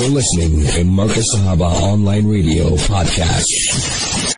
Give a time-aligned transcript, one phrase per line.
[0.00, 3.44] You're listening to Markaz Sahaba Online Radio Podcast.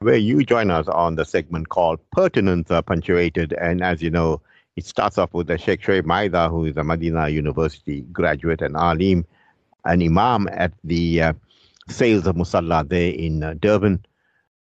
[0.02, 3.52] Where you join us on the segment called Pertinence Punctuated.
[3.52, 4.40] And as you know,
[4.74, 8.76] it starts off with the Sheikh Shoaib Maida, who is a Medina University graduate and
[8.76, 9.24] alim,
[9.84, 11.32] an imam at the uh,
[11.88, 14.04] Sales of Musalla there in uh, Durban,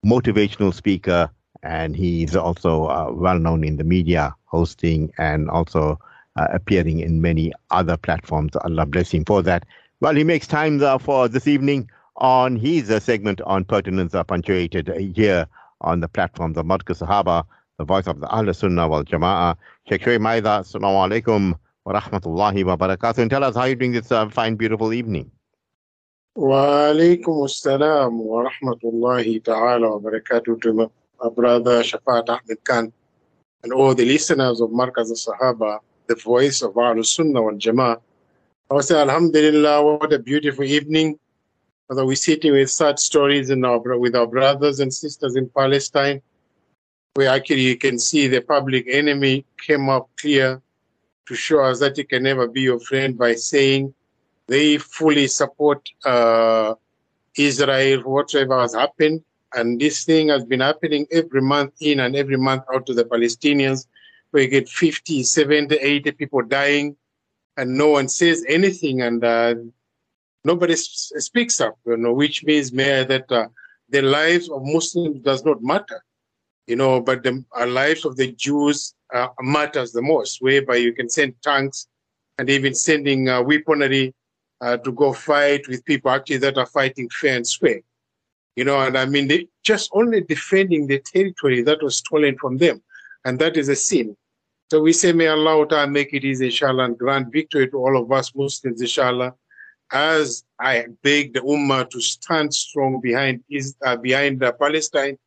[0.06, 1.32] motivational speaker,
[1.64, 5.98] and he's also uh, well known in the media, hosting and also
[6.36, 8.58] uh, appearing in many other platforms.
[8.58, 9.66] Allah bless him for that.
[10.02, 14.24] Well, he makes time uh, for this evening on his uh, segment on pertinence uh,
[14.24, 15.46] punctuated here
[15.82, 17.44] on the platforms of Markaz Sahaba,
[17.78, 19.56] the voice of the Ahl Sunnah wal Jama'ah.
[19.88, 21.54] Sheikh Shoaib Maida, Assalamu alaikum
[21.86, 23.20] wa rahmatullahi wa barakatuh.
[23.20, 25.30] And tell us how you're doing this uh, fine, beautiful evening.
[26.34, 32.92] Wa alaikum assalam wa rahmatullahi ta'ala wa barakatuh to my brother Shafat Ahmed Khan
[33.62, 35.78] and all the listeners of Markaz Sahaba
[36.08, 38.02] the voice of our Sunnah wal Jama'ah.
[38.72, 41.20] I would say, Alhamdulillah, what a beautiful evening.
[41.90, 46.22] Although we're sitting with such stories in our, with our brothers and sisters in Palestine,
[47.16, 50.62] where actually you can see the public enemy came up clear
[51.28, 53.94] to show us that he can never be your friend by saying
[54.48, 56.74] they fully support uh,
[57.36, 59.22] Israel, whatever has happened.
[59.54, 63.04] And this thing has been happening every month in and every month out to the
[63.04, 63.88] Palestinians
[64.30, 66.96] where you get 50, 70, 80 people dying
[67.58, 69.56] and no one says anything and uh,
[70.44, 73.48] nobody speaks up, you know, which means may, that uh,
[73.90, 76.04] the lives of Muslims does not matter,
[76.68, 80.94] you know, but the uh, lives of the Jews uh, matters the most, whereby you
[80.94, 81.88] can send tanks
[82.38, 84.14] and even sending uh, weaponry
[84.62, 87.82] uh, to go fight with people actually that are fighting fair and square.
[88.56, 92.58] You know, and I mean, they just only defending the territory that was stolen from
[92.58, 92.82] them.
[93.24, 94.16] And that is a sin.
[94.72, 98.02] So we say, may Allah Ta'ala make it easy, inshallah, and grant victory to all
[98.02, 99.34] of us Muslims, inshallah.
[99.92, 103.44] As I beg the Ummah to stand strong behind
[103.86, 105.18] uh, behind uh, Palestine,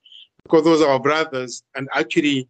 [0.45, 2.49] because those are our brothers, and actually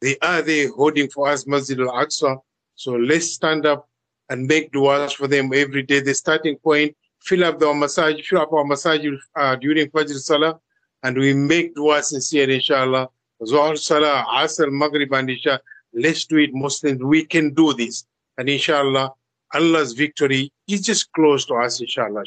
[0.00, 2.40] they are there holding for us Masjid al-Aqsa.
[2.74, 3.88] So let's stand up
[4.28, 6.00] and make du'as for them every day.
[6.00, 10.58] The starting point, fill up our massage, fill up our massage uh, during Fajr Salah,
[11.04, 13.10] and we make du'as sincere, inshallah.
[13.40, 15.60] Zuhr Salah, Asr, Maghrib, and Isha.
[15.94, 17.02] Let's do it, Muslims.
[17.02, 18.04] We can do this.
[18.38, 19.12] And inshallah,
[19.54, 22.24] Allah's victory is just close to us, inshallah.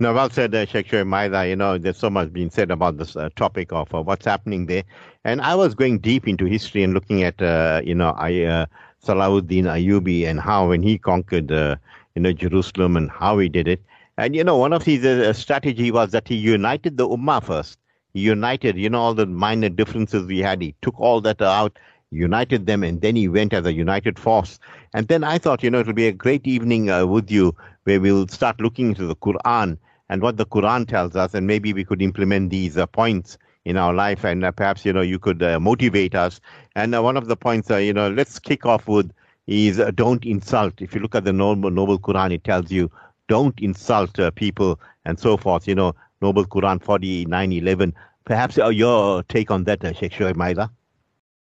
[0.00, 1.48] No, well said, uh, Sheikh Shoaib Maida.
[1.48, 4.66] You know, there's so much being said about this uh, topic of uh, what's happening
[4.66, 4.84] there.
[5.24, 8.66] And I was going deep into history and looking at, uh, you know, I, uh,
[9.04, 11.76] Salahuddin Ayyubi and how when he conquered, uh,
[12.14, 13.82] you know, Jerusalem and how he did it.
[14.18, 17.78] And, you know, one of his uh, strategy was that he united the Ummah first.
[18.14, 20.62] He united, you know, all the minor differences we had.
[20.62, 21.76] He took all that out
[22.10, 24.58] united them, and then he went as a united force.
[24.94, 27.54] And then I thought, you know, it will be a great evening uh, with you
[27.84, 31.72] where we'll start looking into the Quran and what the Quran tells us, and maybe
[31.72, 35.18] we could implement these uh, points in our life, and uh, perhaps you know you
[35.18, 36.40] could uh, motivate us.
[36.74, 39.12] And uh, one of the points, uh, you know, let's kick off with
[39.46, 40.80] is don't insult.
[40.80, 42.90] If you look at the noble, noble Quran, it tells you
[43.28, 45.68] don't insult people and so forth.
[45.68, 47.94] You know, noble Quran forty nine eleven.
[48.24, 50.70] Perhaps your take on that, Sheikh Shoaib.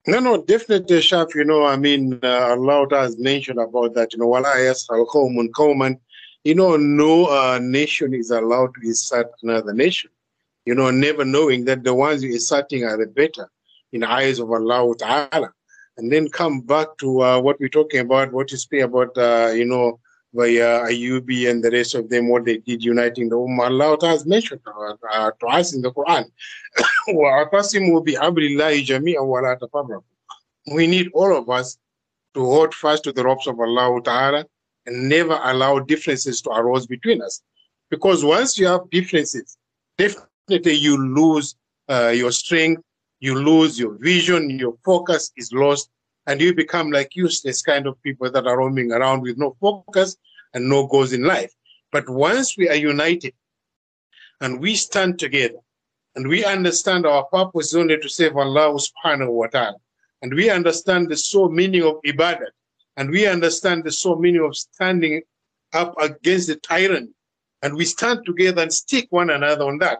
[0.09, 1.35] No, no, definitely, Shaf.
[1.35, 4.13] You know, I mean, uh, Allah has mentioned about that.
[4.13, 5.99] You know, wala yasal qawmun qawman.
[6.45, 10.09] You know, no uh, nation is allowed to insult another nation.
[10.65, 13.49] You know, never knowing that the ones you're insulting are the better
[13.91, 15.51] in the eyes of Allah Ta'ala.
[15.97, 19.51] And then come back to uh, what we're talking about, what you speak about, uh,
[19.53, 19.99] you know,
[20.35, 23.69] uh, Ayubi and the rest of them, what they did uniting the Ummah.
[23.69, 26.25] Allah has mentioned uh, to us in the Quran.
[30.73, 31.77] we need all of us
[32.33, 34.45] to hold fast to the ropes of Allah Ta'ala
[34.85, 37.41] and never allow differences to arise between us.
[37.89, 39.57] Because once you have differences,
[39.97, 41.55] definitely you lose
[41.89, 42.81] uh, your strength,
[43.19, 45.89] you lose your vision, your focus is lost,
[46.27, 50.17] and you become like useless kind of people that are roaming around with no focus
[50.53, 51.53] and no goals in life.
[51.91, 53.33] But once we are united
[54.41, 55.59] and we stand together
[56.15, 59.77] and we understand our purpose is only to save Allah subhanahu wa ta'ala,
[60.21, 62.51] and we understand the sole meaning of ibadah,
[62.97, 65.21] and we understand the sole meaning of standing
[65.73, 67.09] up against the tyrant,
[67.61, 69.99] and we stand together and stick one another on that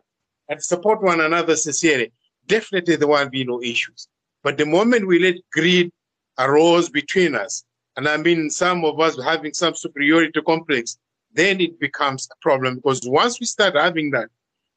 [0.50, 2.12] and support one another sincerely,
[2.47, 4.07] definitely there won't be no issues.
[4.44, 5.91] But the moment we let greed
[6.39, 7.63] arose between us,
[7.95, 10.98] and I mean some of us having some superiority complex,
[11.34, 14.30] then it becomes a problem because once we start having that,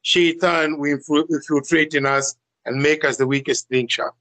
[0.02, 0.98] shaitan will
[1.30, 2.34] infiltrate in us
[2.64, 4.14] and make us the weakest link sharp.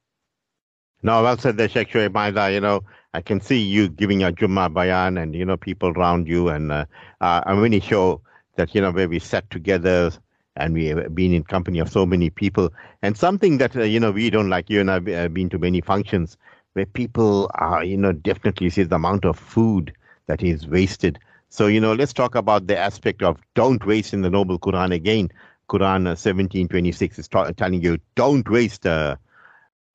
[1.02, 2.54] No, well said there, Sheikh Shoaib.
[2.54, 2.82] You know,
[3.14, 6.50] I can see you giving your Jummah bayan and, you know, people around you.
[6.50, 6.86] And uh,
[7.22, 8.20] uh, I'm really sure
[8.58, 10.12] that, you know, where we sat together
[10.58, 12.74] and we have been in company of so many people.
[13.02, 15.58] And something that, uh, you know, we don't like, you and I have been to
[15.58, 16.38] many functions
[16.74, 19.94] where people are, you know, definitely see the amount of food
[20.28, 21.20] that is wasted.
[21.50, 24.94] So, you know, let's talk about the aspect of don't waste in the Noble Quran
[24.94, 25.30] again.
[25.70, 29.16] Quran 1726 uh, is telling you don't waste, uh,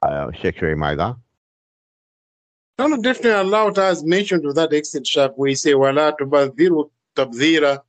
[0.03, 1.17] uh, Sheikh Maida.
[2.79, 7.81] No, no, definitely Allah has mentioned to that extent, where he say, Wala tubadhiru tabdhira,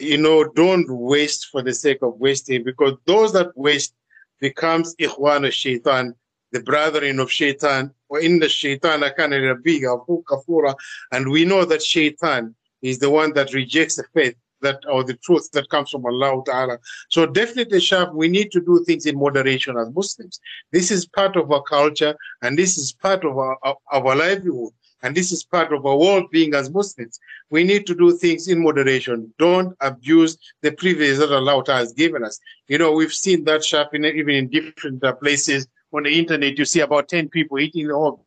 [0.00, 3.94] you know, don't waste for the sake of wasting, because those that waste
[4.40, 6.14] becomes ikhwan shaitan,
[6.56, 10.74] the brethren of shaitan, or in the shaitan kafura,
[11.12, 15.16] and we know that shaitan is the one that rejects the faith that or the
[15.16, 16.78] truth that comes from Allah Ta'ala.
[17.10, 20.40] So definitely, Shaf, we need to do things in moderation as Muslims.
[20.72, 23.58] This is part of our culture and this is part of our,
[23.92, 24.72] our livelihood.
[25.02, 27.20] And this is part of our world being as Muslims.
[27.50, 29.32] We need to do things in moderation.
[29.38, 32.40] Don't abuse the privilege that Allah has given us.
[32.66, 36.58] You know, we've seen that Shaf in, even in different uh, places on the internet.
[36.58, 38.24] You see about 10 people eating the whole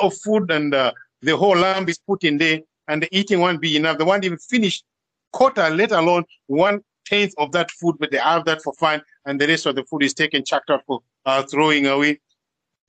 [0.00, 0.92] of food and uh,
[1.22, 3.98] the whole lamb is put in there and the eating won't be enough.
[3.98, 4.82] They won't even finish
[5.32, 9.40] quarter, let alone one tenth of that food, but they have that for fun, and
[9.40, 12.20] the rest of the food is taken, chucked out for uh, throwing away.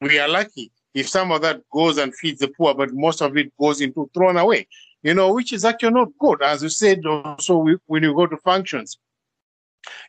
[0.02, 3.38] We are lucky if some of that goes and feeds the poor, but most of
[3.38, 4.68] it goes into thrown away,
[5.04, 6.42] you know, which is actually not good.
[6.42, 8.98] As you said, also when you go to functions,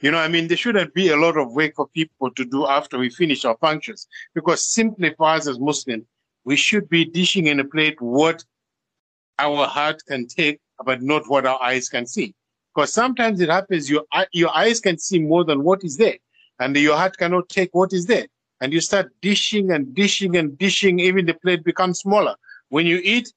[0.01, 2.67] you know, I mean, there shouldn't be a lot of work for people to do
[2.67, 6.05] after we finish our functions, because simply for us as Muslims,
[6.45, 8.45] we should be dishing in a plate what
[9.39, 12.35] our heart can take, but not what our eyes can see.
[12.75, 16.17] Because sometimes it happens your your eyes can see more than what is there,
[16.59, 18.27] and your heart cannot take what is there.
[18.61, 22.35] And you start dishing and dishing and dishing, even the plate becomes smaller.
[22.71, 23.33] When you eat,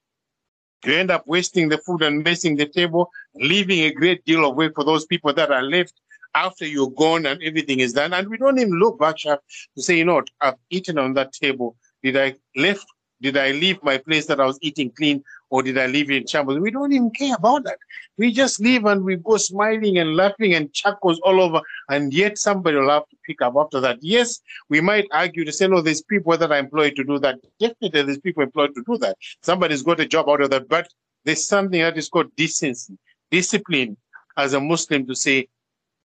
[0.85, 4.55] you end up wasting the food and messing the table, leaving a great deal of
[4.55, 5.93] work for those people that are left
[6.33, 8.13] after you're gone and everything is done.
[8.13, 9.39] And we don't even look back to
[9.77, 11.75] say, you know, I've eaten on that table.
[12.03, 12.85] Did I left
[13.21, 16.17] did I leave my place that I was eating clean or did I leave it
[16.17, 16.59] in shambles?
[16.59, 17.77] We don't even care about that.
[18.17, 21.61] We just leave and we go smiling and laughing and chuckles all over.
[21.89, 23.99] And yet somebody will have to pick up after that.
[24.01, 27.39] Yes, we might argue to say, no, there's people that are employed to do that.
[27.59, 29.17] Definitely there's people employed to do that.
[29.43, 30.67] Somebody's got a job out of that.
[30.67, 30.87] But
[31.23, 32.97] there's something that is called decency,
[33.29, 33.97] discipline
[34.37, 35.47] as a Muslim to say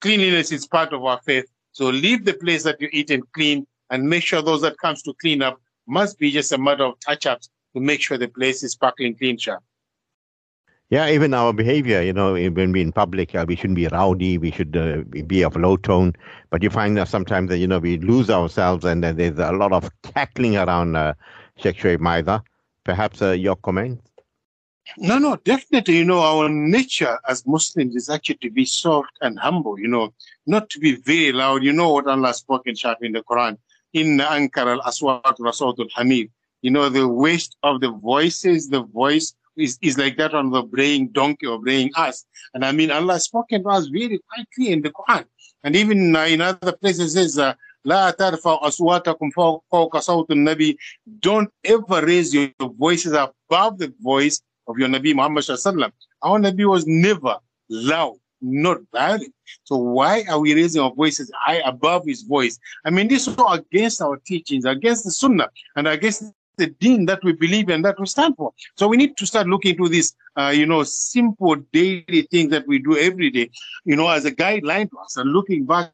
[0.03, 1.45] cleanliness is part of our faith.
[1.71, 5.01] So leave the place that you eat and clean and make sure those that comes
[5.03, 8.63] to clean up must be just a matter of touch-ups to make sure the place
[8.63, 9.63] is sparkling clean, sharp.
[10.89, 14.38] Yeah, even our behavior, you know, when we're in public, uh, we shouldn't be rowdy,
[14.38, 16.13] we should uh, be of low tone.
[16.49, 19.53] But you find that sometimes, that, you know, we lose ourselves and uh, there's a
[19.53, 21.13] lot of cackling around uh,
[21.56, 22.44] Sheikh Maida.
[22.83, 24.01] Perhaps uh, your comment?
[24.96, 25.99] No, no, definitely.
[25.99, 30.14] You know, our nature as Muslims is actually to be soft and humble, you know,
[30.46, 31.62] not to be very loud.
[31.62, 33.58] You know what Allah spoke in in the Quran
[33.93, 36.31] in Ankara al-Aswat Rasul Hamid.
[36.62, 40.62] You know, the waste of the voices, the voice is, is like that on the
[40.62, 42.25] braying donkey or braying ass.
[42.55, 45.25] And I mean, Allah has spoken to us very quite clear in the Quran.
[45.64, 49.31] And even uh, in other places says, uh, لا ترفع أصواتكم
[49.70, 50.76] فوق صوت النبي
[51.20, 56.68] Don't ever raise your voices above the voice of your Nabi Muhammad Sallallahu Our Nabi
[56.69, 57.37] was never
[57.69, 59.33] loud not violent.
[59.64, 62.59] So why are we raising our voices high above his voice?
[62.85, 66.26] I mean, this is against our teachings, against the Sunnah, and against
[66.57, 68.54] the deen that we believe and that we stand for.
[68.76, 72.68] So we need to start looking into these, uh, you know, simple daily things that
[72.68, 73.49] we do every day,
[73.85, 75.92] you know, as a guideline to us and looking back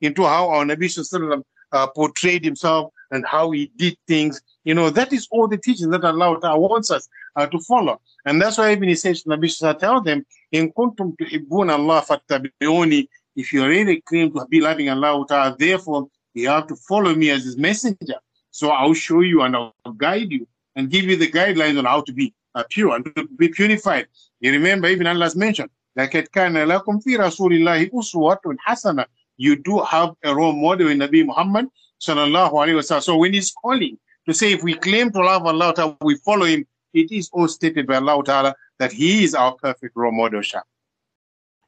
[0.00, 1.42] into how our Nabi Sallallahu
[1.72, 4.42] uh, portrayed himself and how he did things.
[4.64, 8.01] You know, that is all the teaching that Allah wants us uh, to follow.
[8.25, 12.03] And that's why even he says to Nabi Sallallahu tell them, in kuntum tuhibbun Allah
[12.07, 13.07] fattabi'uni.
[13.35, 17.29] If you really claim to be loving Allah Ta'ala, therefore you have to follow me
[17.29, 18.15] as his messenger.
[18.51, 22.01] So I'll show you and I'll guide you and give you the guidelines on how
[22.01, 24.07] to be uh, pure and to be purified.
[24.39, 29.05] You remember even Allah's mentioned, لَكَدْ كَانَ لَكُمْ فِي رَسُولِ اللَّهِ أُسْوَةٌ حَسَنَةٌ
[29.37, 31.67] You do have a role model in Nabi Muhammad
[32.01, 33.03] sallallahu alaihi wasallam.
[33.03, 33.97] So when he's calling
[34.27, 37.86] to say if we claim to love Allah, we follow him, it is all stated
[37.86, 40.62] by Allah Ta'ala that He is our perfect role model, Shah.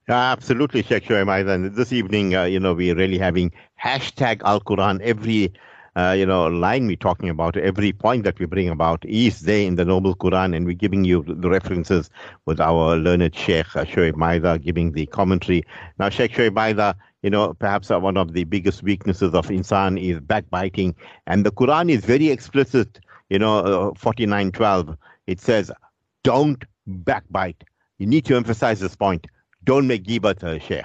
[0.08, 1.48] Absolutely, Sheikh Shoaib.
[1.48, 3.50] And this evening, uh, you know, we're really having
[3.82, 5.00] hashtag Al Quran.
[5.00, 5.50] Every,
[5.96, 9.66] uh, you know, line we're talking about, every point that we bring about is there
[9.66, 12.10] in the Noble Quran, and we're giving you the references
[12.44, 15.64] with our learned Sheikh uh, Shoaib Maida giving the commentary.
[15.98, 19.98] Now, Sheikh Shoaib Maida, you know, perhaps uh, one of the biggest weaknesses of insan
[19.98, 20.94] is backbiting,
[21.26, 23.00] and the Quran is very explicit.
[23.30, 25.70] You know, uh, forty nine twelve it says,
[26.22, 27.62] don't backbite.
[27.98, 29.26] you need to emphasize this point.
[29.62, 30.84] Don't make ghibat, uh, Sheikh.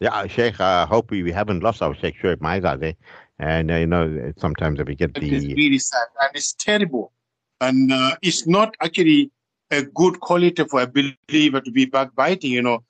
[0.00, 2.94] Yeah, Sheikh, I uh, hope we, we haven't lost our Sheikh Shoaib Maida there.
[3.38, 5.26] And, uh, you know, sometimes we get the...
[5.26, 7.12] It is really sad and it's terrible.
[7.60, 9.30] And uh, it's not actually
[9.70, 12.82] a good quality for a believer to be backbiting, you know.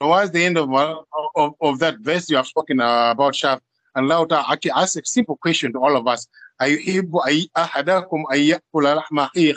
[0.00, 0.68] Towards the end of,
[1.36, 3.60] of, of that verse you have spoken uh, about, Shaf,
[3.95, 6.27] and Lauta actually ask a simple question to all of us.
[6.61, 9.55] أيحب أي أحدكم أن يأكل لحم أخيه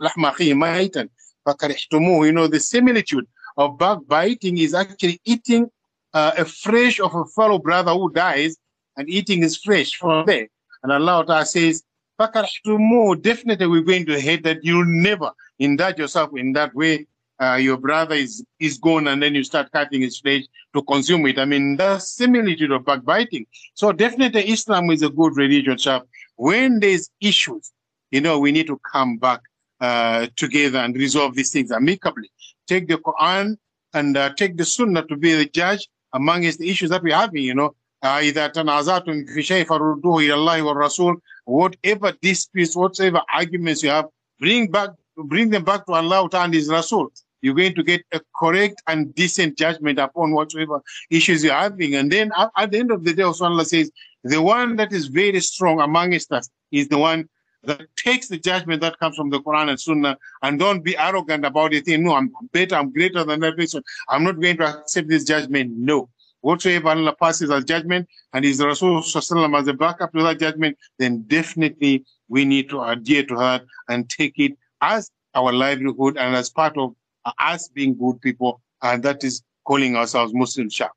[0.00, 1.08] لحم أخيه ميتا
[1.46, 5.70] فكرهتموه you know the similitude of backbiting is actually eating
[6.14, 8.56] uh, a flesh of a fellow brother who dies
[8.96, 10.48] and eating his flesh from there.
[10.82, 11.82] And Allah Ta'ala says,
[12.18, 14.58] definitely we're going to hate that.
[14.62, 17.06] You'll never indulge yourself in that way.
[17.40, 20.42] Uh, your brother is, is gone and then you start cutting his flesh
[20.74, 21.38] to consume it.
[21.38, 23.46] I mean, that's similitude of backbiting.
[23.72, 26.02] So definitely Islam is a good religion, sir.
[26.36, 27.72] When there's issues,
[28.10, 29.40] you know, we need to come back
[29.80, 32.30] uh, together and resolve these things amicably.
[32.66, 33.56] Take the Quran
[33.94, 37.42] and uh, take the Sunnah to be the judge amongst the issues that we're having,
[37.42, 37.74] you know.
[38.04, 44.06] إذا تنازعتم في شيء فردوه إلى الله والرسول whatever disputes whatever arguments you have
[44.38, 47.12] bring back bring them back to Allah and His Rasul
[47.45, 52.11] you're going to get a correct and decent judgment upon whatever issues you're having and
[52.11, 53.91] then at, at the end of the day Allah says
[54.23, 57.29] the one that is very strong amongst us is the one
[57.65, 61.45] that takes the judgment that comes from the Quran and Sunnah and don't be arrogant
[61.45, 61.87] about it.
[61.87, 63.83] no, I'm better, I'm greater than that person.
[64.09, 65.71] I'm not going to accept this judgment.
[65.75, 66.09] No.
[66.41, 71.23] Whatsoever Allah passes as judgment and is Rasul as a backup to that judgment, then
[71.23, 76.49] definitely we need to adhere to that and take it as our livelihood and as
[76.49, 76.95] part of
[77.39, 78.61] us being good people.
[78.81, 80.89] And that is calling ourselves Muslim Shah.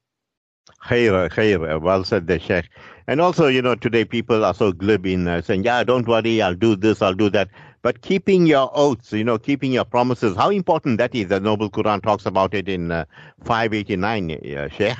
[0.85, 1.81] Khair, khair.
[1.81, 2.69] Well said there, Sheikh.
[3.07, 6.43] And also, you know, today people are so glib in uh, saying, yeah, don't worry,
[6.43, 7.49] I'll do this, I'll do that.
[7.81, 11.29] But keeping your oaths, you know, keeping your promises, how important that is.
[11.29, 13.07] The Noble Quran talks about it in uh,
[13.45, 14.97] 589, uh, Sheikh.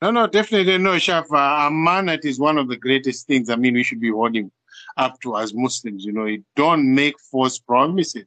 [0.00, 1.24] No, no, definitely no, Shaf.
[1.30, 3.50] Uh, amanat is one of the greatest things.
[3.50, 4.50] I mean, we should be holding
[4.98, 6.04] up to as Muslims.
[6.04, 8.24] You know, don't make false promises.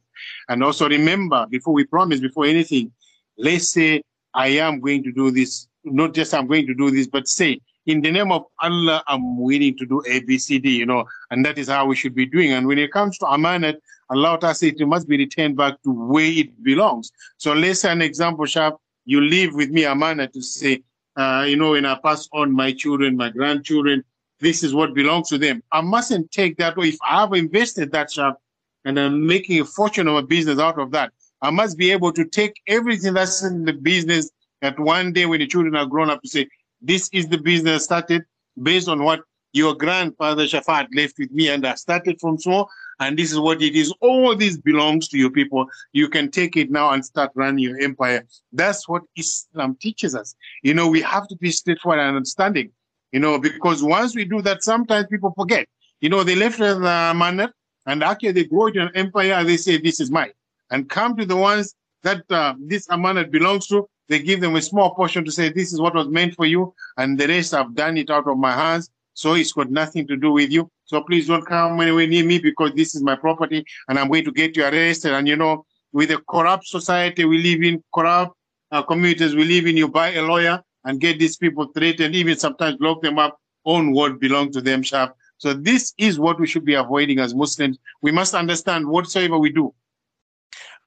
[0.48, 2.92] And also remember, before we promise, before anything,
[3.38, 4.02] let's say,
[4.34, 5.68] I am going to do this.
[5.84, 9.38] Not just I'm going to do this, but say, in the name of Allah, I'm
[9.38, 12.14] willing to do A, B, C, D, you know, and that is how we should
[12.14, 12.52] be doing.
[12.52, 13.76] And when it comes to amanat,
[14.08, 17.10] Allah Ta'ala says it must be returned back to where it belongs.
[17.38, 20.82] So let's say an example, Shaf, you live with me amanat to say,
[21.16, 24.04] uh, you know, when I pass on my children, my grandchildren,
[24.42, 25.62] this is what belongs to them.
[25.70, 26.74] I mustn't take that.
[26.76, 28.42] If I have invested that shop
[28.84, 32.12] and I'm making a fortune of a business out of that, I must be able
[32.12, 34.30] to take everything that's in the business
[34.60, 36.48] that one day when the children are grown up to say,
[36.80, 38.24] this is the business started
[38.60, 39.20] based on what
[39.52, 42.68] your grandfather Shafat left with me and I started from small
[42.98, 43.94] and this is what it is.
[44.00, 45.66] All this belongs to your people.
[45.92, 48.26] You can take it now and start running your empire.
[48.52, 50.34] That's what Islam teaches us.
[50.62, 52.72] You know, we have to be straightforward and understanding,
[53.12, 55.68] you know, because once we do that, sometimes people forget.
[56.00, 56.74] You know, they left the
[57.14, 57.52] manner
[57.86, 60.32] and actually they grow into an empire and they say, this is mine.
[60.70, 64.62] And come to the ones that uh, this amanat belongs to, they give them a
[64.62, 66.74] small portion to say, this is what was meant for you.
[66.96, 68.90] And the rest I've done it out of my hands.
[69.14, 70.70] So it's got nothing to do with you.
[70.86, 74.24] So please don't come anywhere near me because this is my property and I'm going
[74.24, 75.12] to get you arrested.
[75.12, 78.34] And you know, with a corrupt society we live in, corrupt
[78.70, 82.36] uh, communities we live in, you buy a lawyer and get these people threatened, even
[82.36, 85.16] sometimes lock them up on what belongs to them sharp.
[85.38, 87.78] So this is what we should be avoiding as Muslims.
[88.00, 89.74] We must understand whatsoever we do.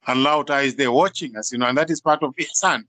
[0.07, 2.83] Allah is there watching us, you know, and that is part of ihsan.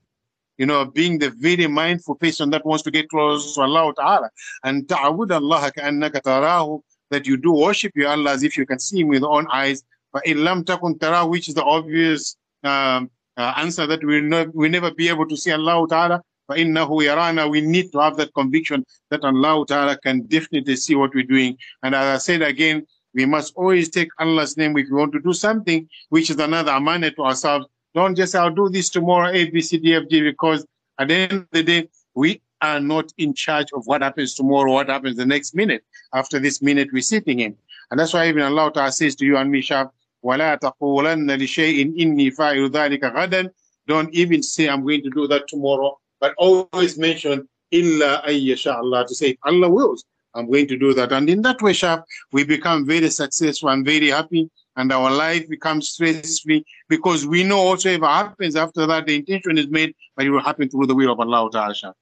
[0.57, 4.29] You know, being the very mindful person that wants to get close to Allah Ta'ala.
[4.63, 8.79] And ta'awud Allah ka'annaka tarahu, that you do worship your Allah as if you can
[8.79, 9.83] see him with your own eyes.
[10.11, 14.91] But illam takun tara, which is the obvious um, uh, answer that we'll, we'll never
[14.91, 19.24] be able to see Allah Ta'ala فَإِنَّهُ يَرَانَا We need to have that conviction that
[19.24, 21.56] Allah Ta'ala can definitely see what we're doing.
[21.82, 25.20] And as I said again, we must always take Allah's name if we want to
[25.20, 29.30] do something, which is another amanah to ourselves don't just say, I'll do this tomorrow,
[29.30, 30.66] A, B, C, D, F, G, because
[30.98, 34.72] at the end of the day, we are not in charge of what happens tomorrow,
[34.72, 37.56] what happens the next minute after this minute we're sitting in.
[37.90, 39.90] And that's why even Allah Ta'ala says to you and me, Shaf,
[40.24, 43.50] وَلَا تَقُولَنَّ لِشَيْءٍ إِنِّي فَاعِلُ ذَلِكَ غَدًا
[43.86, 49.15] Don't even say I'm going to do that tomorrow, But always mention illa Allah to
[49.15, 50.03] say Allah wills.
[50.33, 51.11] I'm going to do that.
[51.11, 55.49] And in that way, Shaf, we become very successful and very happy, and our life
[55.49, 60.25] becomes stress free because we know whatsoever happens after that, the intention is made, but
[60.25, 61.73] it will happen through the will of Allah Ta'ala.
[61.73, 61.93] Shaf.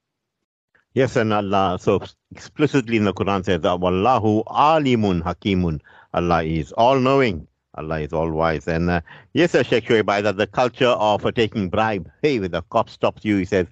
[0.93, 5.81] Yes, and Allah so explicitly in the Quran says that Wallahu alimun hakimun.
[6.13, 7.47] Allah is all knowing.
[7.75, 8.67] Allah is all wise.
[8.67, 9.01] And uh,
[9.33, 12.89] yes, uh, Sheikh Shoaib, that the culture of uh, taking bribe, hey, when the cop
[12.89, 13.67] stops you, he says,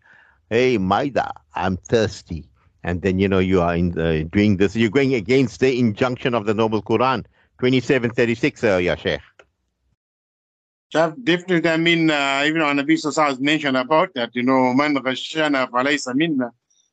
[0.54, 2.48] Hey, Maida, I'm thirsty.
[2.84, 4.76] And then, you know, you are in, uh, doing this.
[4.76, 7.26] You're going against the injunction of the Noble Quran,
[7.60, 9.20] 2736, uh, ya Sheikh.
[10.92, 15.72] Definitely, I mean, uh, even on Nabi has mentioned about that, you know, man ghashana
[15.72, 16.52] falaysa minna.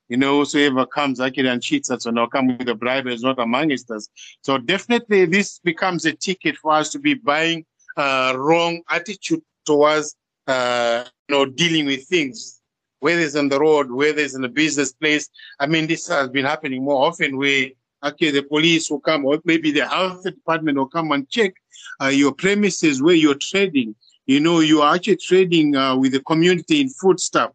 [0.09, 3.39] You know, whosoever comes actually and cheats us or come with a bribe is not
[3.39, 4.09] amongst us.
[4.41, 7.67] So definitely this becomes a ticket for us to be buying
[7.99, 12.60] uh, wrong attitude towards, uh, you know, dealing with things,
[13.01, 15.29] whether it's on the road, whether it's in a business place.
[15.59, 17.71] I mean, this has been happening more often where
[18.03, 21.55] okay, the police will come, or maybe the health department will come and check
[22.03, 23.95] uh, your premises where you're trading.
[24.27, 27.53] You know, you are actually trading uh, with the community in food stuff,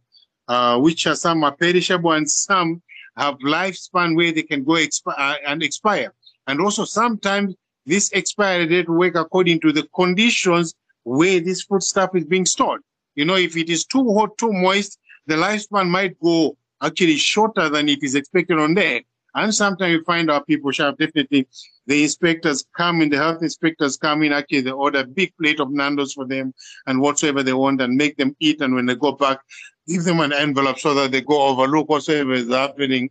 [0.48, 2.82] uh, which are some are perishable and some
[3.18, 6.14] have lifespan where they can go expi- uh, and expire.
[6.48, 11.84] And also sometimes this expiry date will work according to the conditions where this food
[11.84, 12.82] stuff is being stored.
[13.16, 17.70] You know, if it is too hot, too moist, the lifespan might go actually shorter
[17.70, 19.02] than it is expected on there.
[19.34, 21.48] And sometimes you find our people shop definitely
[21.88, 25.60] the inspectors come in, the health inspectors come in, actually they order a big plate
[25.60, 26.54] of Nando's for them
[26.88, 28.62] and whatsoever they want and make them eat.
[28.62, 29.40] And when they go back,
[29.88, 33.10] give them an envelope so that they go overlook whatsoever is happening.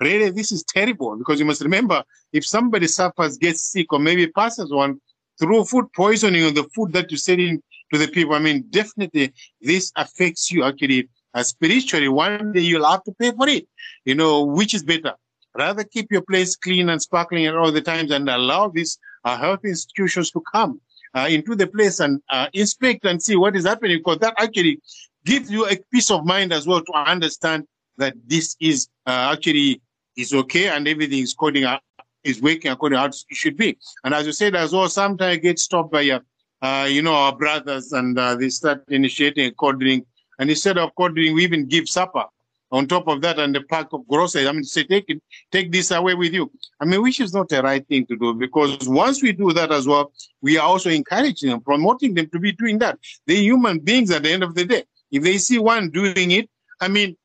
[0.00, 4.28] Really, this is terrible because you must remember if somebody suffers, gets sick, or maybe
[4.28, 5.00] passes one
[5.38, 7.62] through food poisoning on the food that you send in
[7.94, 12.08] to the people, I mean, definitely this affects you actually uh, spiritually.
[12.08, 13.68] One day you'll have to pay for it.
[14.04, 15.14] You know, which is better?
[15.56, 19.36] Rather keep your place clean and sparkling at all the times and allow these uh,
[19.38, 20.80] health institutions to come
[21.14, 24.80] uh, into the place and uh, inspect and see what is happening because that actually
[25.24, 27.64] gives you a peace of mind as well to understand
[27.96, 29.80] that this is uh, actually
[30.16, 31.78] is okay and everything is coding uh,
[32.24, 33.78] is working according to how it should be.
[34.02, 36.18] And as you said as well, sometimes get stopped by uh,
[36.64, 40.06] uh, you know our brothers and uh, they start initiating a code drink.
[40.38, 42.24] And instead of code drink, we even give supper
[42.72, 44.46] on top of that and the pack of groceries.
[44.48, 45.22] I mean, say, take it,
[45.52, 46.50] take this away with you.
[46.80, 49.70] I mean, which is not the right thing to do because once we do that
[49.72, 52.98] as well, we are also encouraging them, promoting them to be doing that.
[53.26, 54.84] They're human beings at the end of the day.
[55.12, 56.48] If they see one doing it,
[56.80, 57.16] I mean,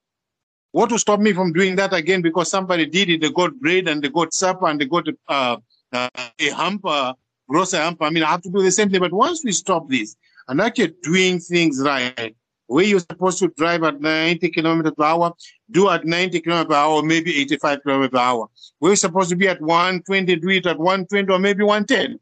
[0.72, 3.22] what will stop me from doing that again because somebody did it?
[3.22, 5.58] They got bread and they got supper and they got uh,
[5.94, 7.14] uh, a hamper,
[7.50, 8.06] grocery hamper.
[8.06, 9.00] I mean, I have to do the same thing.
[9.00, 10.16] But once we stop this
[10.48, 12.36] and actually doing things right,
[12.68, 15.34] where you're supposed to drive at 90 kilometers per hour,
[15.72, 18.50] do at 90 kilometers per hour, maybe 85 kilometers per hour.
[18.78, 22.20] Where you're supposed to be at 120, do it at 120 or maybe 110.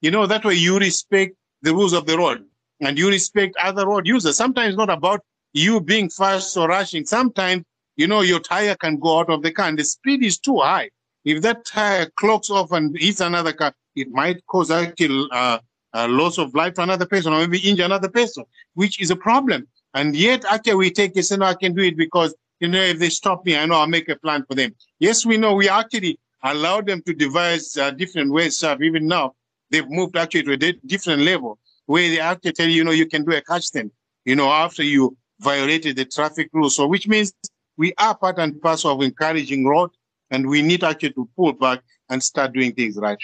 [0.00, 2.44] You know, that way you respect the rules of the road
[2.80, 4.36] and you respect other road users.
[4.36, 5.20] Sometimes not about
[5.52, 7.04] you being fast or rushing.
[7.04, 7.64] Sometimes,
[7.96, 10.58] you know, your tire can go out of the car and the speed is too
[10.58, 10.88] high.
[11.26, 15.58] If that tire clocks off and hits another car, it might cause actual uh,
[15.94, 19.16] uh, loss of life to another person or maybe injure another person, which is a
[19.16, 19.66] problem.
[19.94, 22.98] And yet, actually, we take it, and I can do it because, you know, if
[22.98, 24.74] they stop me, I know I'll make a plan for them.
[25.00, 29.34] Yes, we know we actually allow them to devise uh, different ways of even now.
[29.70, 33.06] They've moved actually to a different level where they actually tell you, you know, you
[33.06, 33.90] can do a catch them,
[34.24, 36.76] you know, after you violated the traffic rules.
[36.76, 37.32] So, which means
[37.76, 39.90] we are part and parcel of encouraging road
[40.30, 43.18] and we need actually to pull back and start doing things right.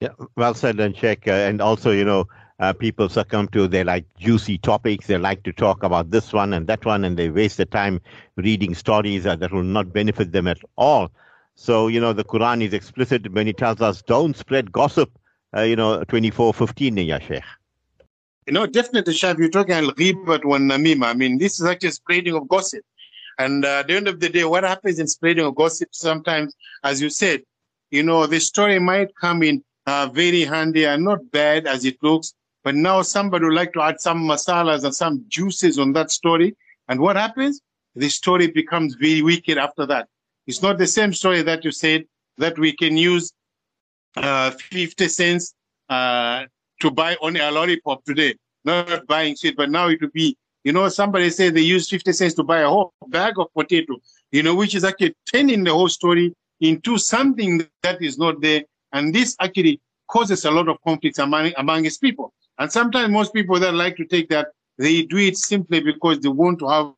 [0.00, 1.26] Yeah, well said, and check.
[1.26, 2.28] Uh, and also, you know,
[2.60, 5.06] uh, people succumb to they like juicy topics.
[5.06, 8.00] They like to talk about this one and that one, and they waste their time
[8.36, 11.10] reading stories that will not benefit them at all.
[11.54, 15.10] So, you know, the Quran is explicit when it tells us don't spread gossip,
[15.56, 17.42] uh, you know, 2415 ya Sheikh.
[18.46, 21.06] You know, definitely, Shaf, you're talking al-ghibat wa namima.
[21.06, 22.84] I mean, this is actually spreading of gossip.
[23.38, 26.54] And uh, at the end of the day, what happens in spreading of gossip sometimes,
[26.84, 27.42] as you said,
[27.90, 31.96] you know, the story might come in uh, very handy and not bad as it
[32.02, 36.10] looks, but now somebody would like to add some masalas and some juices on that
[36.10, 36.56] story.
[36.88, 37.60] And what happens?
[37.94, 40.08] The story becomes very wicked after that.
[40.46, 42.04] It's not the same story that you said
[42.38, 43.32] that we can use
[44.16, 45.54] uh, 50 cents
[45.88, 46.44] uh,
[46.80, 48.34] to buy only a lollipop today.
[48.64, 52.12] Not buying sweet, but now it would be, you know, somebody said they use 50
[52.12, 53.96] cents to buy a whole bag of potato,
[54.32, 58.62] you know, which is actually turning the whole story into something that is not there.
[58.92, 62.32] And this actually causes a lot of conflicts among, among his people.
[62.58, 66.28] And sometimes most people that like to take that, they do it simply because they
[66.28, 66.92] want to have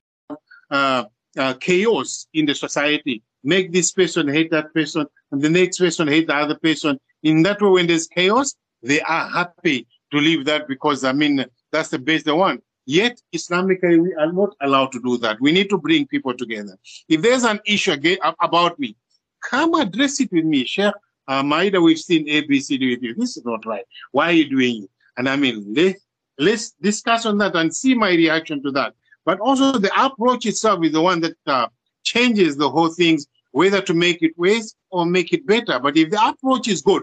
[0.70, 1.04] uh,
[1.36, 3.22] uh, chaos in the society.
[3.44, 6.98] Make this person hate that person, and the next person hate the other person.
[7.22, 11.44] In that way, when there's chaos, they are happy to leave that because, I mean,
[11.72, 12.62] that's the best they want.
[12.86, 15.40] Yet, Islamically, we are not allowed to do that.
[15.40, 16.76] We need to bring people together.
[17.08, 17.94] If there's an issue
[18.40, 18.96] about me,
[19.42, 20.64] come address it with me.
[20.64, 20.94] Sheikh
[21.28, 23.14] uh, Maida, we've seen ABCD with you.
[23.14, 23.84] This is not right.
[24.12, 24.90] Why are you doing it?
[25.18, 25.96] And I mean, let,
[26.38, 28.94] let's discuss on that and see my reaction to that.
[29.24, 31.68] But also the approach itself is the one that uh,
[32.02, 35.78] changes the whole things, whether to make it worse or make it better.
[35.78, 37.02] But if the approach is good,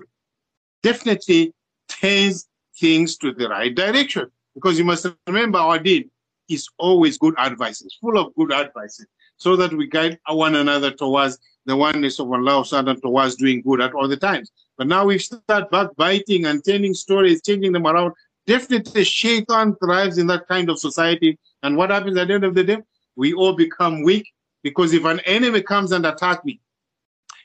[0.81, 1.53] definitely
[1.87, 2.47] turns
[2.79, 4.31] things to the right direction.
[4.55, 6.09] Because you must remember our deen
[6.49, 9.05] is always good advices, full of good advices,
[9.37, 13.81] so that we guide one another towards the oneness of Allah subhanahu towards doing good
[13.81, 14.51] at all the times.
[14.77, 18.13] But now we start backbiting and telling stories, changing them around.
[18.45, 21.39] Definitely shaitan thrives in that kind of society.
[21.63, 22.77] And what happens at the end of the day?
[23.15, 26.59] We all become weak because if an enemy comes and attack me,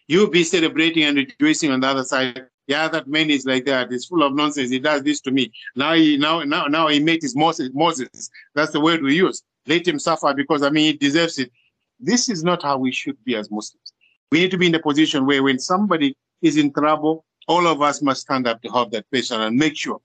[0.08, 3.90] you'll be celebrating and rejoicing on the other side yeah, that man is like that.
[3.90, 4.70] He's full of nonsense.
[4.70, 5.50] He does this to me.
[5.74, 7.70] Now he now now now he made his Moses.
[7.74, 8.30] Moses.
[8.54, 9.42] That's the word we use.
[9.66, 11.50] Let him suffer because I mean he deserves it.
[12.00, 13.92] This is not how we should be as Muslims.
[14.32, 17.82] We need to be in the position where when somebody is in trouble, all of
[17.82, 20.00] us must stand up to help that person and make sure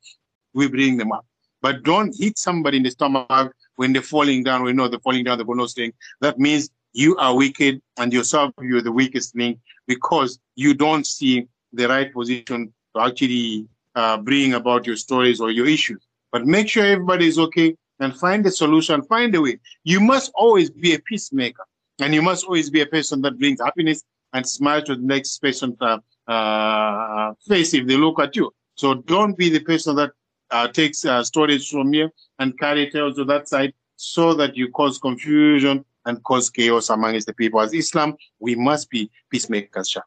[0.53, 1.25] we bring them up.
[1.61, 4.63] But don't hit somebody in the stomach when they're falling down.
[4.63, 5.93] We know they're falling down, the bonus thing.
[6.21, 11.47] That means you are wicked and yourself, you're the weakest link because you don't see
[11.71, 16.05] the right position to actually uh, bring about your stories or your issues.
[16.31, 19.59] But make sure everybody is okay and find a solution, find a way.
[19.83, 21.63] You must always be a peacemaker
[21.99, 24.03] and you must always be a person that brings happiness
[24.33, 28.51] and smile to the next person uh, uh, face if they look at you.
[28.75, 30.11] So don't be the person that
[30.51, 34.69] uh, takes uh, stories from here and carry tales to that side so that you
[34.71, 37.61] cause confusion and cause chaos amongst the people.
[37.61, 40.01] As Islam, we must be peacemakers, Shah.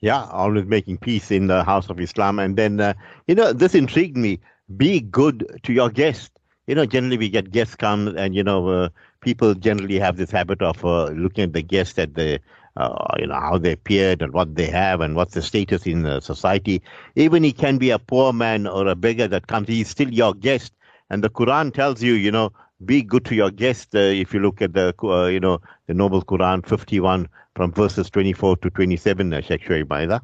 [0.00, 2.38] Yeah, always making peace in the house of Islam.
[2.38, 2.94] And then, uh,
[3.26, 4.40] you know, this intrigued me.
[4.76, 6.32] Be good to your guest.
[6.66, 8.88] You know, generally we get guests come, and you know, uh,
[9.24, 12.38] people generally have this habit of uh, looking at the guest at the,
[12.76, 16.02] uh, you know, how they appeared and what they have and what's the status in
[16.02, 16.82] the society.
[17.16, 20.34] Even he can be a poor man or a beggar that comes, he's still your
[20.34, 20.72] guest.
[21.10, 22.52] And the Quran tells you, you know,
[22.84, 23.94] be good to your guest.
[23.94, 28.10] Uh, if you look at the, uh, you know, the Noble Quran 51 from verses
[28.10, 30.20] 24 to 27, uh, Sheikh Shoaib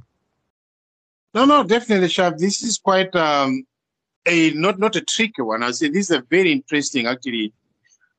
[1.34, 2.38] No, no, definitely, Shab.
[2.38, 3.64] This is quite um,
[4.26, 5.62] a not not a tricky one.
[5.62, 7.52] I say this is a very interesting, actually,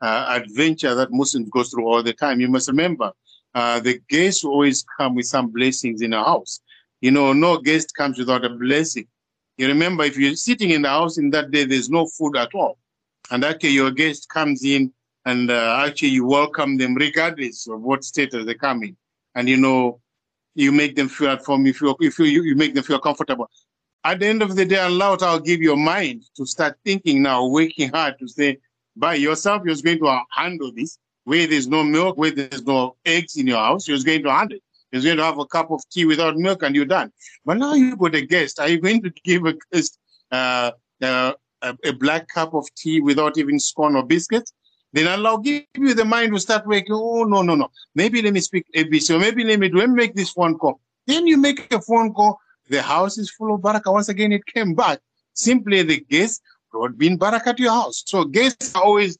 [0.08, 2.40] adventure that Muslims go through all the time.
[2.40, 3.12] You must remember,
[3.54, 6.62] uh, the guests always come with some blessings in a house.
[7.02, 9.08] You know, no guest comes without a blessing.
[9.58, 12.54] You remember, if you're sitting in the house in that day, there's no food at
[12.54, 12.78] all,
[13.30, 14.92] and actually your guest comes in
[15.26, 18.96] and uh, actually you welcome them regardless of what status they come in
[19.36, 20.00] and you know
[20.56, 23.50] you make them feel at home if you if you, you make them feel comfortable
[24.04, 27.46] at the end of the day allah i'll give your mind to start thinking now
[27.46, 28.58] working hard to say
[28.96, 33.36] by yourself you're going to handle this where there's no milk where there's no eggs
[33.36, 35.82] in your house you're going to handle it you're going to have a cup of
[35.90, 37.12] tea without milk and you're done
[37.46, 39.98] but now you've got a guest are you going to give a guest
[40.32, 44.50] uh, uh, a, a black cup of tea without even scone or biscuit?
[44.94, 46.92] then will give you the mind to start working.
[46.92, 47.72] Oh, no, no, no.
[47.96, 50.58] Maybe let me speak ABC, or maybe let me do, let me make this phone
[50.58, 50.80] call.
[51.08, 52.40] Then you make a phone call.
[52.70, 53.92] The house is full of barakah.
[53.92, 55.00] Once again, it came back.
[55.34, 58.04] Simply the guests brought being barakah to your house.
[58.06, 59.18] So guests are always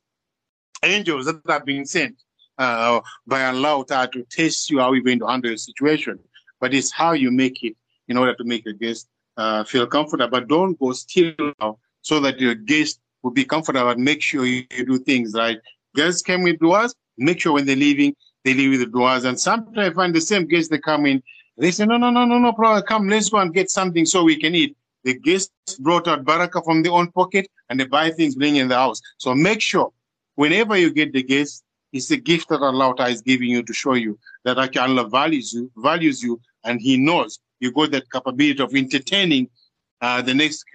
[0.84, 2.16] angels that are being sent
[2.58, 6.20] uh, by Allah to test you how you're going to handle the situation.
[6.60, 7.76] But it's how you make it
[8.08, 10.30] in order to make a guest uh, feel comfortable.
[10.32, 11.34] But don't go still
[12.02, 15.60] so that your guest will be comfortable and make sure you, you do things right.
[15.96, 19.26] Guests came with duas, make sure when they're leaving, they leave with the duas.
[19.26, 21.22] And sometimes I find the same guests, they come in,
[21.58, 24.24] they say, no, no, no, no, no problem, come, let's go and get something so
[24.24, 24.76] we can eat.
[25.04, 28.68] The guests brought out baraka from their own pocket and they buy things, bring in
[28.68, 29.02] the house.
[29.18, 29.92] So make sure
[30.36, 33.96] whenever you get the guest, it's a gift that Allah is giving you to show
[33.96, 38.74] you that Allah values you, values you, and He knows you got that capability of
[38.76, 39.50] entertaining
[40.02, 40.66] uh, the next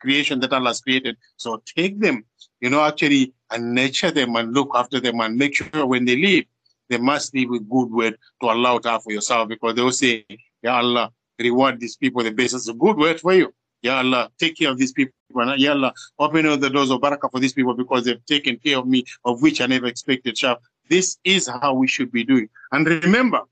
[0.00, 1.16] creation that Allah has created.
[1.36, 2.24] So take them,
[2.60, 6.16] you know, actually, and nurture them and look after them and make sure when they
[6.16, 6.46] leave,
[6.88, 10.24] they must leave with good word to Allah for yourself because they will say,
[10.62, 13.52] Ya Allah, reward these people the basis of good word for you.
[13.82, 15.14] Ya Allah, take care of these people.
[15.56, 18.78] Ya Allah, open all the doors of barakah for these people because they've taken care
[18.78, 20.36] of me, of which I never expected.
[20.36, 20.56] Shah.
[20.88, 22.48] This is how we should be doing.
[22.72, 23.42] And remember,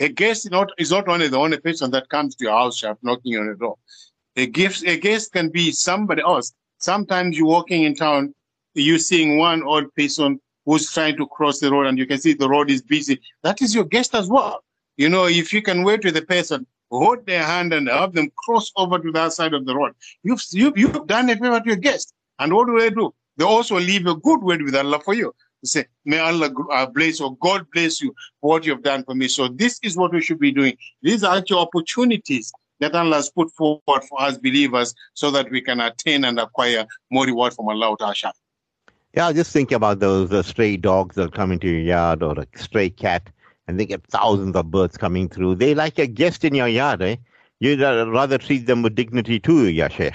[0.00, 2.78] a guest is not, is not only the only person that comes to your house,
[2.78, 3.76] Shah, knocking on the door.
[4.36, 6.52] A gift, a guest can be somebody else.
[6.78, 8.34] Sometimes you're walking in town,
[8.74, 12.34] you're seeing one old person who's trying to cross the road and you can see
[12.34, 13.20] the road is busy.
[13.42, 14.62] That is your guest as well.
[14.96, 18.30] You know, if you can wait with the person, hold their hand and help them
[18.36, 19.92] cross over to that side of the road.
[20.22, 22.14] You've, you've, you've done a favor to your guest.
[22.38, 23.12] And what do they do?
[23.38, 25.34] they also leave a good word with Allah for you.
[25.62, 29.04] They say, may Allah uh, bless or God bless you for what you have done
[29.04, 29.28] for me.
[29.28, 30.76] So this is what we should be doing.
[31.02, 35.60] These are actually opportunities that Allah has put forward for us believers so that we
[35.60, 38.32] can attain and acquire more reward from Allah Ta'ala.
[39.14, 42.46] Yeah, just think about those uh, stray dogs that come into your yard or a
[42.56, 43.30] stray cat
[43.68, 45.54] and they get thousands of birds coming through.
[45.54, 47.16] They like a guest in your yard, eh?
[47.60, 50.14] You'd rather treat them with dignity too, Ya Sheikh.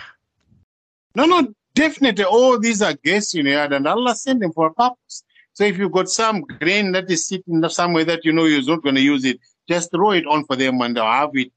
[1.15, 2.25] No, no, definitely.
[2.25, 5.23] All these are guests in your yard and Allah sent them for a purpose.
[5.53, 8.81] So if you've got some grain that is sitting somewhere that you know you're not
[8.81, 9.39] going to use it,
[9.69, 11.51] just throw it on for them and they'll have it.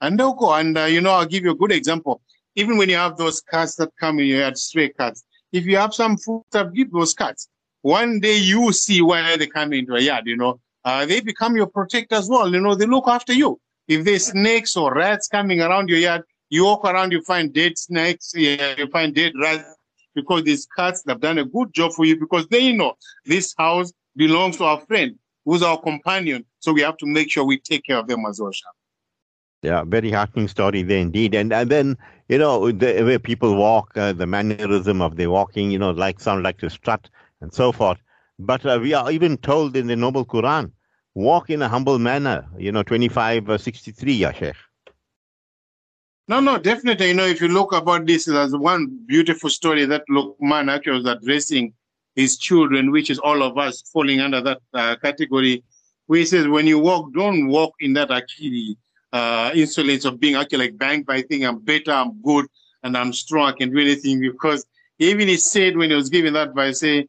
[0.00, 0.54] And they'll go.
[0.54, 2.20] And, uh, you know, I'll give you a good example.
[2.54, 5.76] Even when you have those cats that come in your yard, stray cats, if you
[5.76, 7.48] have some food, give those cats.
[7.80, 11.56] One day you see why they come into a yard, you know, uh, they become
[11.56, 12.52] your protector as well.
[12.52, 13.60] You know, they look after you.
[13.88, 17.78] If there's snakes or rats coming around your yard, you walk around, you find dead
[17.78, 19.64] snakes, yeah, you find dead rats
[20.14, 23.92] because these cats have done a good job for you because they know this house
[24.16, 26.44] belongs to our friend who's our companion.
[26.60, 28.52] So we have to make sure we take care of them as well.
[29.62, 31.34] Yeah, very heartening story there indeed.
[31.34, 31.96] And and then
[32.28, 36.20] you know the way people walk, uh, the mannerism of their walking, you know, like
[36.20, 37.08] sound like to strut
[37.40, 37.98] and so forth.
[38.38, 40.72] But uh, we are even told in the Noble Quran,
[41.14, 42.46] walk in a humble manner.
[42.58, 44.56] You know, twenty five uh, sixty three, ya Sheikh.
[46.28, 47.08] No, no, definitely.
[47.08, 51.06] You know, if you look about this, there's one beautiful story that Luqman actually was
[51.06, 51.74] addressing
[52.14, 55.62] his children, which is all of us falling under that uh, category.
[56.06, 58.76] Where he says, when you walk, don't walk in that actually
[59.12, 62.46] uh, insolence of being actually like bang by thing, I'm better, I'm good,
[62.82, 64.20] and I'm strong, I can do anything.
[64.20, 64.64] Because
[64.98, 67.08] even he said when he was giving that advice, say,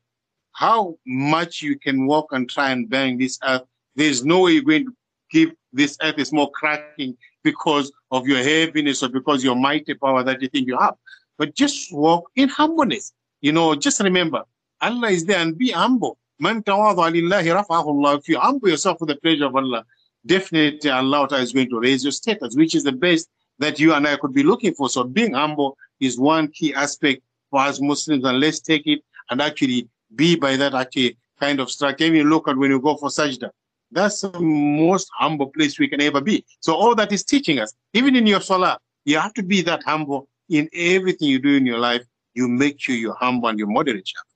[0.54, 3.63] how much you can walk and try and bang this earth,
[3.96, 4.96] there's no way you're going to
[5.32, 10.24] give this earth is more cracking because of your heaviness or because your mighty power
[10.24, 10.96] that you think you have.
[11.38, 13.12] But just walk in humbleness.
[13.42, 14.44] You know, just remember,
[14.82, 16.18] Allah is there and be humble.
[16.39, 19.86] Man If you humble yourself for the pleasure of Allah,
[20.26, 24.08] definitely Allah is going to raise your status, which is the best that you and
[24.08, 24.89] I could be looking for.
[24.89, 29.42] So being humble is one key aspect for us Muslims, and let's take it and
[29.42, 32.06] actually be by that actually kind of structure.
[32.06, 33.49] Even look at when you go for sajda.
[33.91, 36.43] That's the most humble place we can ever be.
[36.62, 39.84] So all that is teaching us, even in your salah, you have to be that
[39.84, 42.04] humble in everything you do in your life.
[42.34, 44.28] You make sure you're humble and you moderate yourself.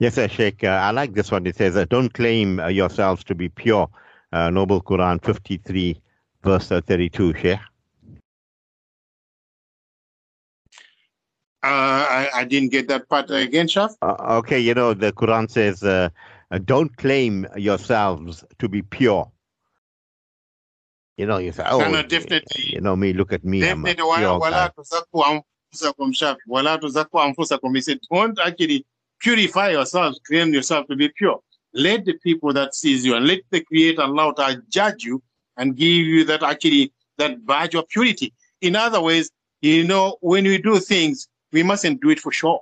[0.00, 0.62] Yes, sir, Sheikh.
[0.62, 1.46] Uh, I like this one.
[1.46, 3.88] It says, uh, don't claim uh, yourselves to be pure
[4.32, 6.00] uh, Noble Quran 53,
[6.44, 7.58] verse 32, Sheikh?
[11.70, 13.94] I, I, didn't get that part again, Shaf.
[14.02, 16.08] Uh, okay, you know, the Quran says, uh,
[16.50, 19.30] uh, don't claim yourselves to be pure.
[21.16, 22.64] You know, you say, oh, no, no, definitely.
[22.66, 23.60] you know me, look at me.
[23.60, 24.40] Definitely, I'm
[27.74, 28.86] He said, don't actually
[29.20, 31.40] purify yourselves, claim yourself to be pure
[31.74, 35.22] let the people that sees you and let the creator Allah to judge you
[35.56, 38.32] and give you that actually that badge of purity.
[38.60, 42.60] In other ways, you know, when we do things, we mustn't do it for sure.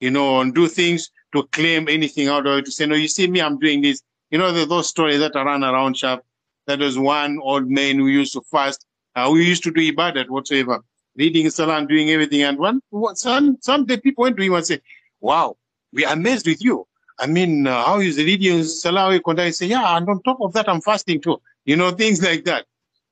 [0.00, 3.08] You know, and do things to claim anything out of it, to say, no, you
[3.08, 4.02] see me, I'm doing this.
[4.30, 6.24] You know, those stories that are run around shop.
[6.66, 8.84] That was one old man who used to fast.
[9.16, 10.84] Uh, we used to do ibadat whatsoever,
[11.16, 12.42] reading Salah and doing everything.
[12.42, 12.80] And one,
[13.14, 14.80] some, some people went to him and say,
[15.20, 15.56] wow,
[15.92, 16.86] we are amazed with you.
[17.18, 20.68] I mean, uh, how is reading Salawi Kondai say, yeah, and on top of that,
[20.68, 21.40] I'm fasting too.
[21.64, 22.66] You know, things like that.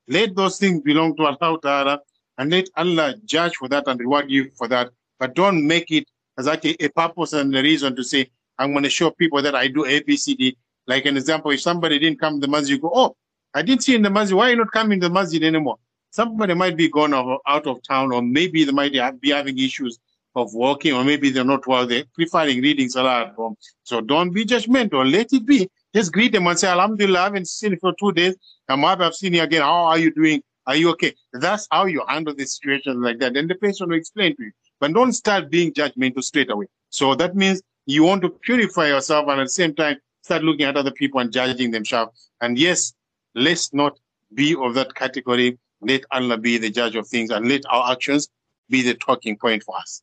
[0.06, 2.00] Let those things belong to Allah Ta'ala
[2.38, 4.90] and let Allah judge for that and reward you for that.
[5.18, 6.07] But don't make it
[6.38, 9.68] as a purpose and a reason to say, I'm going to show people that I
[9.68, 10.57] do ABCD.
[10.87, 13.16] Like an example, if somebody didn't come to the masjid, you go, oh,
[13.55, 14.37] I didn't see in the masjid.
[14.37, 15.79] Why are you not coming to the masjid anymore?
[16.11, 19.99] Somebody might be gone out of town, or maybe they might be having issues
[20.35, 23.57] of walking, or maybe they're not well, they're preferring reading Salah at home.
[23.83, 25.11] So don't be judgmental.
[25.11, 25.68] Let it be.
[25.94, 28.37] Just greet them and say, Alhamdulillah, I haven't seen you for two days.
[28.68, 29.62] I'm happy I've seen you again.
[29.62, 30.42] How are you doing?
[30.66, 31.14] Are you okay?
[31.33, 33.35] That's how you handle the situation like that.
[33.35, 34.52] Then the person will explain to you.
[34.81, 36.66] But don't start being judgmental straight away.
[36.90, 40.66] So that means you want to purify yourself and at the same time start looking
[40.66, 42.12] at other people and judging them sharp.
[42.40, 42.92] And yes,
[43.35, 43.98] let's not
[44.35, 45.59] be of that category.
[45.81, 48.29] Let Allah be the judge of things and let our actions
[48.68, 50.02] be the talking point for us.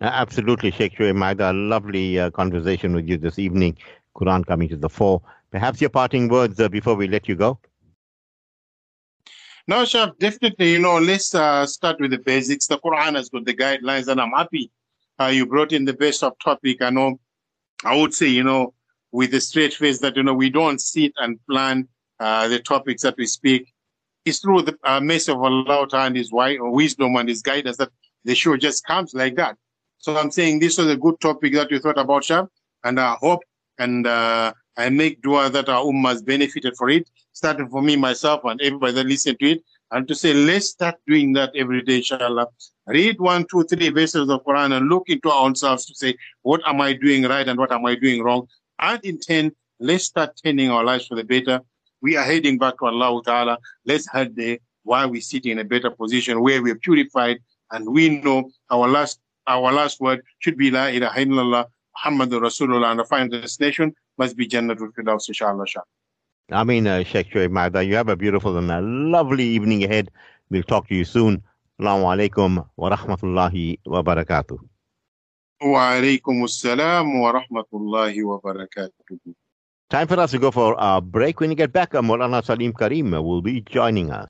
[0.00, 1.52] Absolutely, Sheikh Shoaib Maida.
[1.52, 3.76] Lovely uh, conversation with you this evening.
[4.14, 5.22] Quran coming to the fore.
[5.50, 7.58] Perhaps your parting words uh, before we let you go.
[9.68, 10.72] No, Shaf, definitely.
[10.72, 12.66] You know, let's uh, start with the basics.
[12.68, 14.70] The Quran has got the guidelines, and I'm happy
[15.20, 16.82] uh, you brought in the best of topic.
[16.82, 17.18] I know,
[17.84, 18.74] I would say, you know,
[19.12, 21.88] with a straight face that, you know, we don't sit and plan
[22.20, 23.72] uh, the topics that we speak.
[24.24, 27.90] It's through the uh, mercy of Allah and His wisdom and His guidance that
[28.24, 29.56] the show just comes like that.
[29.98, 32.48] So I'm saying this was a good topic that you thought about, Shab,
[32.84, 33.40] and I hope
[33.78, 37.96] and uh, I make dua that our ummah has benefited for it, starting for me,
[37.96, 41.82] myself, and everybody that listen to it, and to say, let's start doing that every
[41.82, 42.48] day, inshallah.
[42.86, 46.80] Read one, two, three verses of Quran and look into ourselves to say, what am
[46.80, 48.46] I doing right and what am I doing wrong?
[48.78, 51.60] And intend, let's start turning our lives for the better.
[52.00, 53.58] We are heading back to Allah Ta'ala.
[53.84, 57.38] Let's head there while we sit in a better position where we're purified
[57.72, 61.64] and we know our last our last word should be La ilaha illallah
[61.96, 65.64] Muhammadur Rasulullah and the final destination must be Jannatul Firdaus, inshallah.
[66.50, 70.10] I mean, uh, Sheikh Shoaib Maida, you have a beautiful and a lovely evening ahead.
[70.50, 71.42] We'll talk to you soon.
[71.80, 74.58] Assalamu alaikum wa rahmatullahi wa barakatuh.
[75.60, 79.34] Wa alaikum assalam wa rahmatullahi wa barakatuh.
[79.90, 81.38] Time for us to go for a break.
[81.40, 84.24] When you get back, Maulana Salim Karim will be joining us.